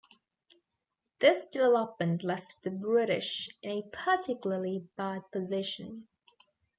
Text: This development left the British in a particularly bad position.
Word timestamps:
This 1.19 1.45
development 1.45 2.23
left 2.23 2.63
the 2.63 2.71
British 2.71 3.51
in 3.61 3.69
a 3.69 3.83
particularly 3.83 4.87
bad 4.97 5.29
position. 5.31 6.07